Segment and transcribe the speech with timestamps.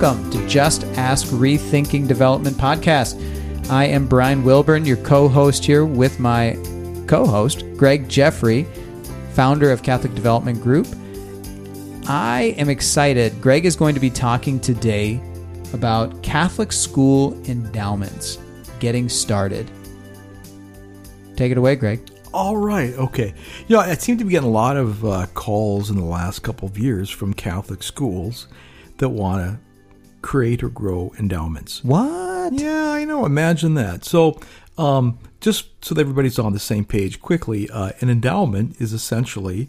[0.00, 3.20] Welcome to Just Ask Rethinking Development Podcast.
[3.68, 6.56] I am Brian Wilburn, your co host here with my
[7.08, 8.62] co host, Greg Jeffrey,
[9.32, 10.86] founder of Catholic Development Group.
[12.06, 13.40] I am excited.
[13.40, 15.20] Greg is going to be talking today
[15.72, 18.38] about Catholic school endowments,
[18.78, 19.68] getting started.
[21.34, 22.08] Take it away, Greg.
[22.32, 22.94] All right.
[22.94, 23.34] Okay.
[23.66, 26.44] You know, I seem to be getting a lot of uh, calls in the last
[26.44, 28.46] couple of years from Catholic schools
[28.98, 29.67] that want to
[30.22, 31.84] create or grow endowments.
[31.84, 32.52] What?
[32.52, 33.24] Yeah, I know.
[33.24, 34.04] Imagine that.
[34.04, 34.40] So,
[34.76, 39.68] um, just so that everybody's on the same page quickly, uh, an endowment is essentially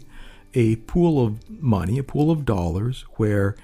[0.54, 3.56] a pool of money, a pool of dollars where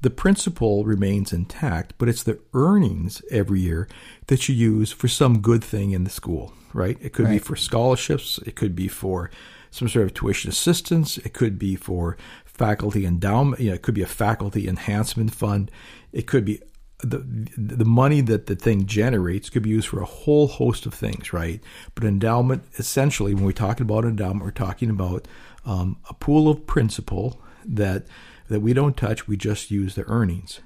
[0.00, 3.88] the principal remains intact, but it's the earnings every year
[4.26, 6.98] that you use for some good thing in the school, right?
[7.00, 7.32] It could right.
[7.32, 9.30] be for scholarships, it could be for
[9.70, 12.16] some sort of tuition assistance, it could be for
[12.54, 15.70] faculty endowment, you know, it could be a faculty enhancement fund,
[16.12, 16.60] it could be
[17.02, 17.18] the
[17.56, 21.32] the money that the thing generates could be used for a whole host of things,
[21.32, 21.60] right?
[21.94, 25.26] But endowment, essentially, when we're talking about endowment, we're talking about
[25.64, 28.06] um, a pool of principal that
[28.48, 29.26] that we don't touch.
[29.26, 30.60] We just use the earnings.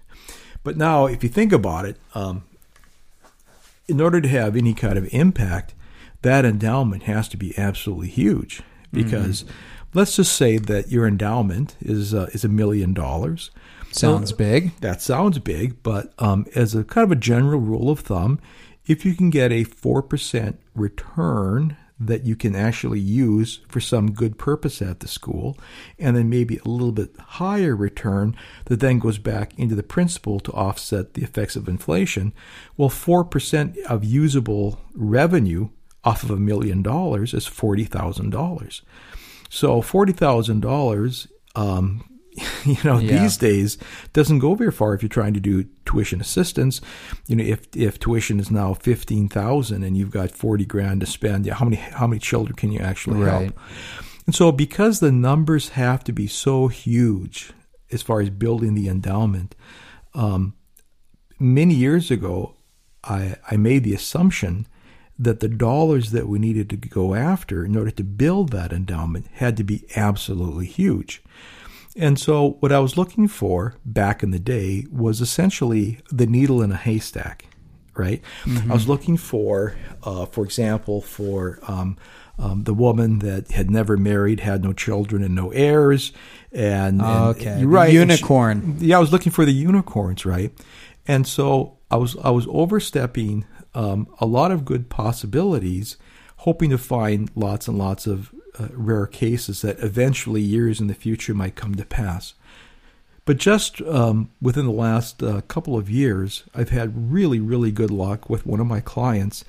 [0.62, 2.44] But now, if you think about it, um,
[3.88, 5.74] in order to have any kind of impact,
[6.22, 8.62] that endowment has to be absolutely huge.
[8.92, 9.54] Because mm-hmm.
[9.96, 13.50] Let's just say that your endowment is uh, is a million dollars.
[13.90, 14.78] Sounds big.
[14.80, 18.38] That sounds big, but um, as a kind of a general rule of thumb,
[18.86, 24.12] if you can get a four percent return that you can actually use for some
[24.12, 25.56] good purpose at the school,
[25.98, 28.36] and then maybe a little bit higher return
[28.66, 32.34] that then goes back into the principal to offset the effects of inflation.
[32.76, 35.70] Well, 4% of usable revenue
[36.04, 38.82] off of a million dollars is $40,000.
[39.48, 42.04] So $40,000 um,
[42.64, 43.20] you know, yeah.
[43.20, 43.78] these days
[44.12, 46.80] doesn't go very far if you're trying to do tuition assistance.
[47.26, 51.06] You know, if if tuition is now fifteen thousand and you've got forty grand to
[51.06, 53.42] spend, yeah, how many how many children can you actually right.
[53.42, 53.60] help?
[54.26, 57.52] And so, because the numbers have to be so huge
[57.90, 59.54] as far as building the endowment,
[60.14, 60.54] um,
[61.38, 62.54] many years ago,
[63.02, 64.66] I I made the assumption
[65.18, 69.26] that the dollars that we needed to go after in order to build that endowment
[69.34, 71.22] had to be absolutely huge.
[71.96, 76.60] And so, what I was looking for back in the day was essentially the needle
[76.60, 77.46] in a haystack,
[77.94, 78.20] right?
[78.44, 78.70] Mm-hmm.
[78.70, 81.96] I was looking for, uh, for example, for um,
[82.38, 86.12] um, the woman that had never married, had no children, and no heirs.
[86.52, 88.78] And, oh, okay, and, right, unicorn.
[88.78, 90.52] She, yeah, I was looking for the unicorns, right?
[91.08, 95.96] And so I was I was overstepping um, a lot of good possibilities,
[96.38, 100.94] hoping to find lots and lots of uh, rare cases that eventually, years in the
[100.94, 102.34] future, might come to pass.
[103.26, 107.90] But just um, within the last uh, couple of years, I've had really, really good
[107.90, 109.44] luck with one of my clients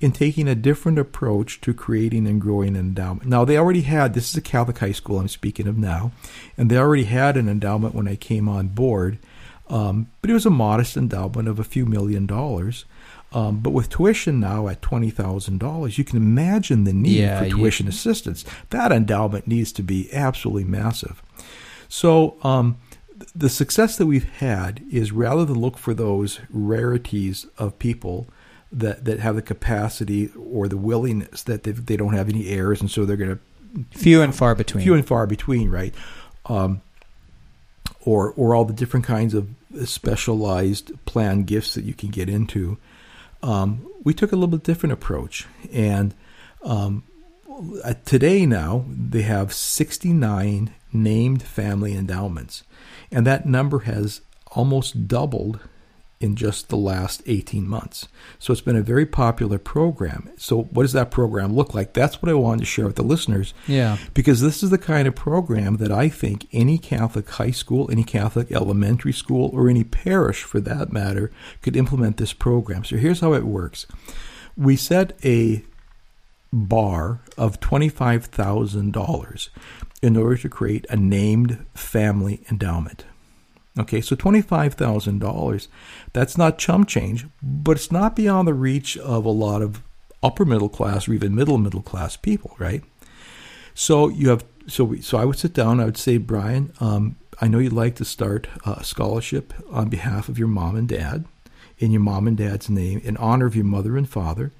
[0.00, 3.28] in taking a different approach to creating and growing an endowment.
[3.28, 6.12] Now, they already had this is a Catholic high school I'm speaking of now,
[6.56, 9.18] and they already had an endowment when I came on board,
[9.68, 12.84] um, but it was a modest endowment of a few million dollars.
[13.30, 17.42] Um, but with tuition now at twenty thousand dollars, you can imagine the need yeah,
[17.42, 17.90] for tuition you...
[17.90, 18.44] assistance.
[18.70, 21.22] That endowment needs to be absolutely massive.
[21.88, 22.78] So um,
[23.34, 28.28] the success that we've had is rather than look for those rarities of people
[28.72, 32.80] that that have the capacity or the willingness that they, they don't have any heirs,
[32.80, 34.82] and so they're going to few and far between.
[34.82, 35.94] Few and far between, right?
[36.46, 36.80] Um,
[38.06, 39.48] or or all the different kinds of
[39.84, 42.78] specialized plan gifts that you can get into.
[43.42, 46.14] Um, we took a little bit different approach, and
[46.62, 47.04] um,
[48.04, 52.64] today now they have 69 named family endowments,
[53.10, 55.60] and that number has almost doubled
[56.20, 58.08] in just the last 18 months.
[58.38, 60.30] So it's been a very popular program.
[60.36, 61.92] So what does that program look like?
[61.92, 63.54] That's what I wanted to share with the listeners.
[63.68, 63.98] Yeah.
[64.14, 68.02] Because this is the kind of program that I think any Catholic high school, any
[68.02, 71.30] Catholic elementary school, or any parish for that matter
[71.62, 72.82] could implement this program.
[72.84, 73.86] So here's how it works.
[74.56, 75.62] We set a
[76.52, 79.48] bar of $25,000
[80.02, 83.04] in order to create a named family endowment.
[83.78, 85.68] Okay, so $25,000,
[86.12, 89.82] that's not chump change, but it's not beyond the reach of a lot of
[90.22, 92.82] upper middle class or even middle middle class people, right?
[93.74, 95.80] So you have so we, so I would sit down.
[95.80, 100.28] I would say, Brian, um, I know you'd like to start a scholarship on behalf
[100.28, 101.24] of your mom and dad,
[101.78, 104.52] in your mom and dad's name, in honor of your mother and father,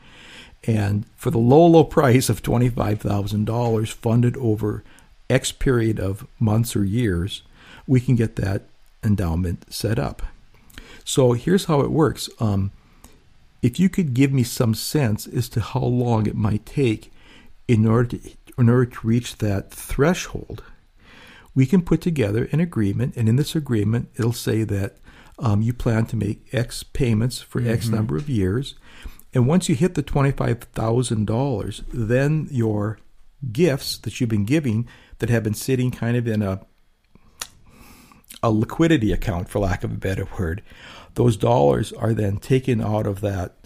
[0.65, 4.85] and for the low low price of twenty five thousand dollars, funded over
[5.29, 7.43] X period of months or years,
[7.87, 8.63] we can get that
[9.03, 10.23] endowment set up.
[11.05, 12.29] So here's how it works.
[12.41, 12.71] Um,
[13.63, 17.13] if you could give me some sense as to how long it might take
[17.67, 20.63] in order to, in order to reach that threshold,
[21.55, 24.97] we can put together an agreement, and in this agreement, it'll say that
[25.41, 27.71] um, you plan to make X payments for mm-hmm.
[27.71, 28.75] X number of years,
[29.35, 32.99] and once you hit the twenty-five thousand dollars, then your
[33.53, 36.61] gifts that you've been giving that have been sitting kind of in a
[38.43, 40.63] a liquidity account, for lack of a better word,
[41.15, 43.57] those dollars are then taken out of that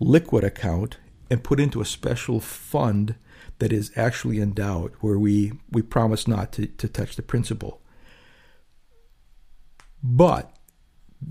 [0.00, 0.96] liquid account
[1.30, 3.14] and put into a special fund
[3.58, 7.80] that is actually endowed, where we, we promise not to, to touch the principal.
[10.02, 10.52] But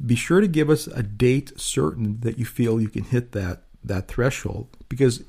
[0.06, 3.64] be sure to give us a date certain that you feel you can hit that,
[3.84, 5.24] that threshold, because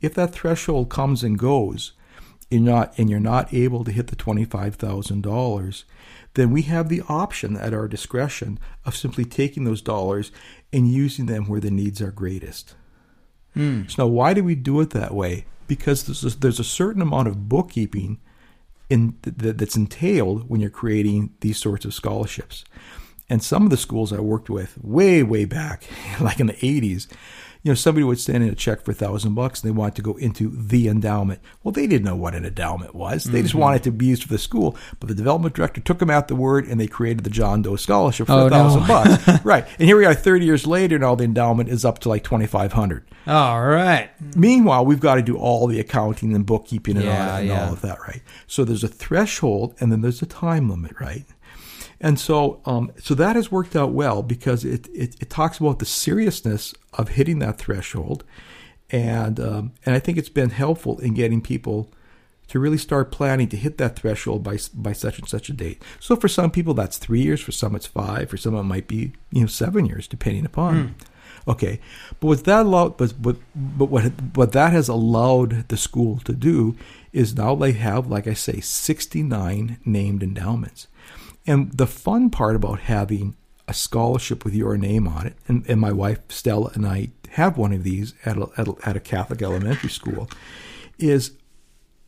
[0.00, 1.92] if that threshold comes and goes,
[2.50, 5.84] you're not and you're not able to hit the $25,000,
[6.34, 10.32] then we have the option at our discretion of simply taking those dollars
[10.72, 12.74] and using them where the needs are greatest.
[13.56, 13.90] Mm.
[13.90, 15.46] So now, why do we do it that way?
[15.66, 18.18] Because there's a, there's a certain amount of bookkeeping
[18.90, 22.64] in th- that's entailed when you're creating these sorts of scholarships.
[23.30, 25.84] And some of the schools I worked with way, way back,
[26.20, 27.06] like in the 80s,
[27.64, 29.94] you know, somebody would send in a check for a thousand bucks and they wanted
[29.94, 31.40] to go into the endowment.
[31.62, 33.24] Well, they didn't know what an endowment was.
[33.24, 33.44] They mm-hmm.
[33.44, 34.76] just wanted to be used for the school.
[35.00, 37.76] But the development director took them out the word and they created the John Doe
[37.76, 38.86] Scholarship for a oh, thousand no.
[38.86, 39.44] bucks.
[39.46, 39.66] right.
[39.78, 42.22] And here we are 30 years later and all the endowment is up to like
[42.22, 44.10] 2500 All right.
[44.36, 47.66] Meanwhile, we've got to do all the accounting and bookkeeping and, yeah, all, and yeah.
[47.66, 48.20] all of that, right?
[48.46, 51.24] So there's a threshold and then there's a time limit, right?
[52.04, 55.78] And so, um, so that has worked out well because it, it, it, talks about
[55.78, 58.24] the seriousness of hitting that threshold,
[58.90, 61.90] and um, and I think it's been helpful in getting people
[62.48, 65.82] to really start planning to hit that threshold by by such and such a date.
[65.98, 68.86] So for some people that's three years, for some it's five, for some it might
[68.86, 70.74] be you know seven years, depending upon.
[70.74, 70.94] Mm.
[71.48, 71.80] Okay,
[72.20, 74.02] but what that allowed, but but but what
[74.34, 76.76] what that has allowed the school to do
[77.14, 80.86] is now they have, like I say, sixty nine named endowments.
[81.46, 83.36] And the fun part about having
[83.68, 87.56] a scholarship with your name on it, and, and my wife Stella and I have
[87.56, 90.28] one of these at a, at, a, at a Catholic elementary school,
[90.98, 91.32] is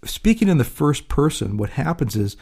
[0.04, 1.56] speaking in the first person.
[1.56, 2.36] What happens is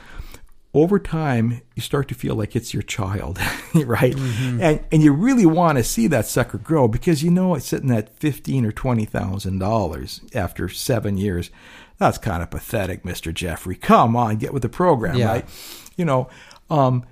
[0.75, 3.39] over time you start to feel like it's your child,
[3.75, 4.15] right?
[4.15, 4.61] Mm-hmm.
[4.61, 7.93] And and you really want to see that sucker grow because you know it's sitting
[7.93, 11.51] at fifteen or twenty thousand dollars after seven years.
[11.99, 13.77] That's kind of pathetic, Mister Jeffrey.
[13.77, 15.29] Come on, get with the program, yeah.
[15.29, 15.49] right?
[15.97, 16.29] You know,
[16.75, 17.05] um,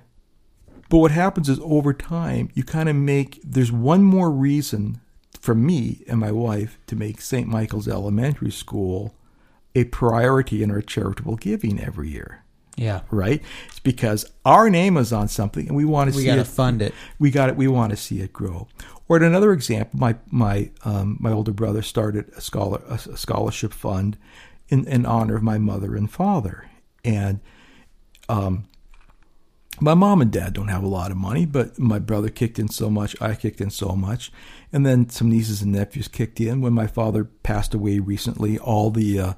[0.89, 4.99] but what happens is over time, you kind of make, there's one more reason
[5.39, 7.47] for me and my wife to make St.
[7.47, 9.15] Michael's Elementary School
[9.73, 12.43] a priority in our charitable giving every year.
[12.75, 13.01] Yeah.
[13.09, 13.41] Right?
[13.67, 16.47] It's because our name is on something and we want to we see gotta it.
[16.47, 16.93] fund it.
[17.17, 17.55] We got it.
[17.55, 18.67] We want to see it grow.
[19.07, 24.17] Or another example, my my um, my older brother started a scholar a scholarship fund
[24.69, 26.67] in, in honor of my mother and father,
[27.03, 27.41] and
[28.27, 28.65] um,
[29.83, 32.69] my mom and dad don't have a lot of money, but my brother kicked in
[32.69, 34.31] so much, I kicked in so much,
[34.71, 36.61] and then some nieces and nephews kicked in.
[36.61, 39.33] When my father passed away recently, all the uh,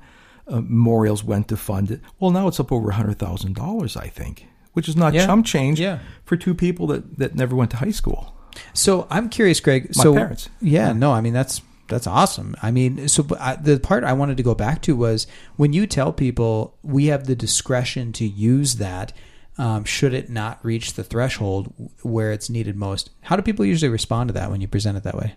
[0.47, 2.01] uh, memorials went to fund it.
[2.19, 5.25] Well, now it's up over hundred thousand dollars, I think, which is not yeah.
[5.25, 5.99] chump change yeah.
[6.25, 8.35] for two people that that never went to high school.
[8.73, 9.95] So I'm curious, Greg.
[9.95, 10.49] My so parents.
[10.61, 12.55] Yeah, no, I mean that's that's awesome.
[12.61, 15.25] I mean, so I, the part I wanted to go back to was
[15.55, 19.11] when you tell people we have the discretion to use that
[19.57, 23.09] um, should it not reach the threshold where it's needed most.
[23.21, 25.35] How do people usually respond to that when you present it that way?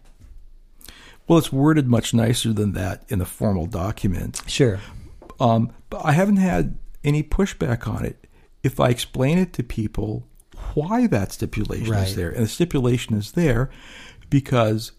[1.27, 4.43] Well, it's worded much nicer than that in the formal document.
[4.47, 4.81] Sure.
[5.39, 8.27] Um, but I haven't had any pushback on it.
[8.63, 10.27] If I explain it to people
[10.75, 12.09] why that stipulation right.
[12.09, 13.71] is there, and the stipulation is there
[14.31, 14.93] because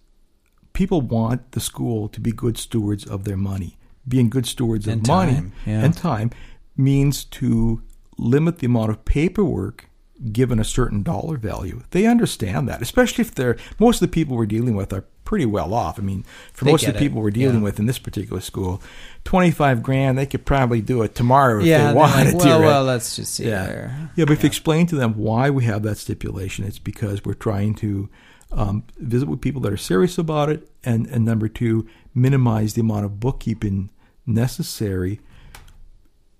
[0.74, 3.78] people want the school to be good stewards of their money.
[4.08, 5.34] Being good stewards and of time.
[5.36, 5.84] money yeah.
[5.84, 6.32] and time
[6.78, 7.82] means to
[8.20, 9.90] limit the amount of paperwork
[10.32, 11.82] given a certain dollar value.
[11.92, 15.46] They understand that, especially if they're most of the people we're dealing with are pretty
[15.46, 15.98] well off.
[15.98, 17.24] I mean, for they most of the people it.
[17.24, 17.64] we're dealing yeah.
[17.64, 18.82] with in this particular school,
[19.24, 22.60] twenty five grand they could probably do it tomorrow yeah, if they wanted like, well,
[22.60, 22.66] to.
[22.66, 23.66] Well, let's just see yeah.
[23.66, 24.12] there.
[24.16, 27.34] Yeah, but if you explain to them why we have that stipulation, it's because we're
[27.34, 28.10] trying to
[28.52, 32.82] um, visit with people that are serious about it, and and number two, minimize the
[32.82, 33.90] amount of bookkeeping
[34.26, 35.22] necessary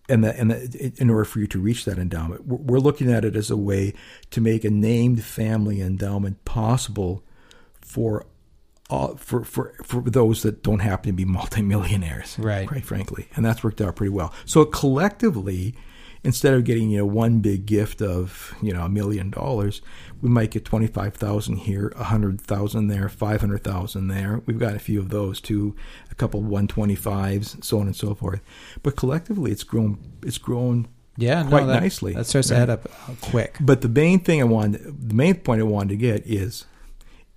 [0.10, 3.24] and that, and that in order for you to reach that endowment, we're looking at
[3.24, 3.94] it as a way
[4.32, 7.24] to make a named family endowment possible
[7.82, 8.26] for
[8.90, 12.68] uh, for for for those that don't happen to be multimillionaires, right?
[12.68, 14.34] Quite frankly, and that's worked out pretty well.
[14.46, 15.76] So collectively,
[16.24, 19.82] instead of getting you know one big gift of you know a million dollars,
[20.22, 24.42] we might get twenty five thousand here, a hundred thousand there, five hundred thousand there.
[24.46, 25.76] We've got a few of those too,
[26.12, 28.42] a couple one twenty fives, so on and so forth.
[28.84, 30.00] But collectively, it's grown.
[30.24, 32.14] It's grown Yeah, no, quite that, nicely.
[32.14, 33.58] That starts to add up uh, quick.
[33.60, 36.66] But the main thing I wanted, the main point I wanted to get is,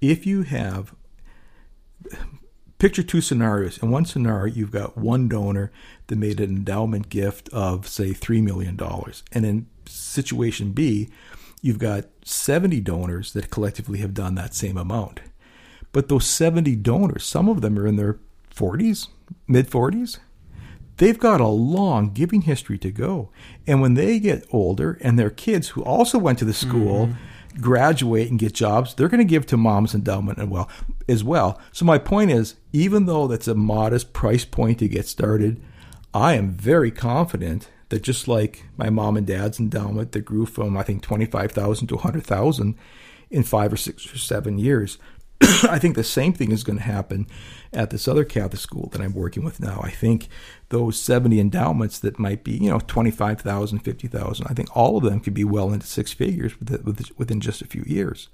[0.00, 0.94] if you have,
[2.82, 3.78] picture two scenarios.
[3.78, 5.70] In one scenario, you've got one donor
[6.08, 11.08] that made an endowment gift of say three million dollars, and in situation B,
[11.60, 15.20] you've got seventy donors that collectively have done that same amount.
[15.92, 18.18] But those seventy donors, some of them are in their
[18.50, 19.06] forties,
[19.46, 20.18] mid forties
[20.98, 23.30] they've got a long giving history to go.
[23.66, 27.31] And when they get older and their kids who also went to the school mm-hmm.
[27.60, 30.68] Graduate and get jobs, they're going to give to mom's endowment and well
[31.08, 31.60] as well.
[31.72, 35.62] So my point is, even though that's a modest price point to get started,
[36.14, 40.76] I am very confident that just like my mom and dad's endowment that grew from
[40.76, 42.74] I think 25,000 to 100,000
[43.30, 44.98] in 5 or 6 or 7 years,
[45.68, 47.26] I think the same thing is going to happen
[47.72, 49.80] at this other Catholic school that I'm working with now.
[49.82, 50.28] I think
[50.68, 55.20] those 70 endowments that might be, you know, 25,000, 50,000, I think all of them
[55.20, 58.28] could be well into six figures within, just a few years.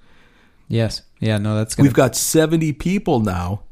[0.67, 1.01] Yes.
[1.19, 1.37] Yeah.
[1.37, 1.87] No, that's gonna.
[1.87, 3.63] We've got 70 people now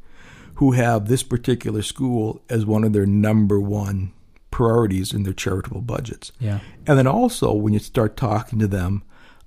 [0.56, 4.12] who have this particular school as one of their number one
[4.50, 6.32] priorities in their charitable budgets.
[6.39, 6.60] yeah.
[6.88, 9.03] And then also, when you start talking to them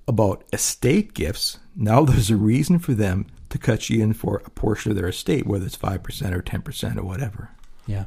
[0.07, 4.51] about estate gifts, now there's a reason for them to cut you in for a
[4.51, 7.51] portion of their estate, whether it's 5% or 10% or whatever.
[7.87, 8.05] Yeah.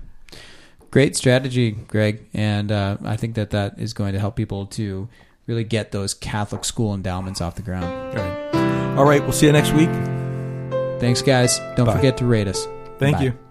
[0.91, 2.27] Great strategy, Greg.
[2.33, 5.09] And uh, I think that that is going to help people to
[5.47, 7.85] really get those Catholic school endowments off the ground.
[7.85, 8.97] All right.
[8.97, 9.21] All right.
[9.21, 9.89] We'll see you next week.
[10.99, 11.59] Thanks, guys.
[11.75, 11.95] Don't Bye.
[11.95, 12.67] forget to rate us.
[12.99, 13.23] Thank Bye.
[13.23, 13.42] you.